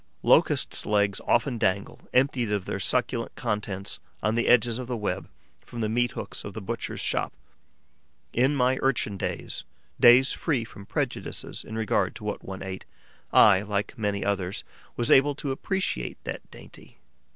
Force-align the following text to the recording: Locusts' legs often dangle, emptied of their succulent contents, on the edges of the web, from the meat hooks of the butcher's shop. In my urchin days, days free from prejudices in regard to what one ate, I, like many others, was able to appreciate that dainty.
Locusts' 0.23 0.87
legs 0.87 1.21
often 1.27 1.59
dangle, 1.59 1.99
emptied 2.11 2.51
of 2.51 2.65
their 2.65 2.79
succulent 2.79 3.35
contents, 3.35 3.99
on 4.23 4.33
the 4.33 4.47
edges 4.47 4.79
of 4.79 4.87
the 4.87 4.97
web, 4.97 5.29
from 5.63 5.81
the 5.81 5.89
meat 5.89 6.13
hooks 6.13 6.43
of 6.43 6.55
the 6.55 6.59
butcher's 6.61 6.99
shop. 6.99 7.31
In 8.33 8.55
my 8.55 8.79
urchin 8.81 9.15
days, 9.15 9.63
days 9.99 10.33
free 10.33 10.63
from 10.63 10.87
prejudices 10.87 11.63
in 11.63 11.77
regard 11.77 12.15
to 12.15 12.23
what 12.23 12.43
one 12.43 12.63
ate, 12.63 12.85
I, 13.31 13.61
like 13.61 13.95
many 13.95 14.25
others, 14.25 14.63
was 14.95 15.11
able 15.11 15.35
to 15.35 15.51
appreciate 15.51 16.17
that 16.23 16.49
dainty. 16.49 16.97